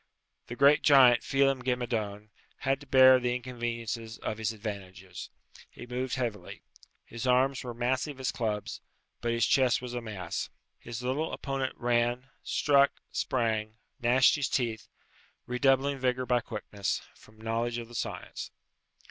[0.47, 2.29] The great giant, Phelem ghe Madone,
[2.61, 5.29] had to bear the inconveniences of his advantages;
[5.69, 6.63] he moved heavily.
[7.05, 8.81] His arms were massive as clubs;
[9.21, 10.49] but his chest was a mass.
[10.79, 14.87] His little opponent ran, struck, sprang, gnashed his teeth;
[15.45, 18.49] redoubling vigour by quickness, from knowledge of the science.